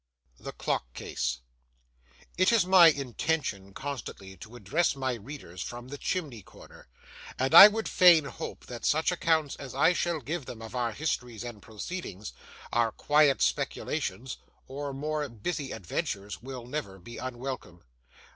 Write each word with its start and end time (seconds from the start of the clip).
THE 0.39 0.51
CLOCK 0.53 0.93
CASE 0.95 1.41
It 2.35 2.51
is 2.51 2.65
my 2.65 2.87
intention 2.87 3.71
constantly 3.71 4.35
to 4.37 4.55
address 4.55 4.95
my 4.95 5.13
readers 5.13 5.61
from 5.61 5.89
the 5.89 5.97
chimney 5.99 6.41
corner, 6.41 6.87
and 7.37 7.53
I 7.53 7.67
would 7.67 7.87
fain 7.87 8.25
hope 8.25 8.65
that 8.65 8.83
such 8.83 9.11
accounts 9.11 9.55
as 9.57 9.75
I 9.75 9.93
shall 9.93 10.19
give 10.19 10.47
them 10.47 10.59
of 10.59 10.73
our 10.73 10.93
histories 10.93 11.43
and 11.43 11.61
proceedings, 11.61 12.33
our 12.73 12.91
quiet 12.91 13.43
speculations 13.43 14.37
or 14.67 14.91
more 14.91 15.29
busy 15.29 15.71
adventures, 15.71 16.41
will 16.41 16.65
never 16.65 16.97
be 16.97 17.17
unwelcome. 17.19 17.83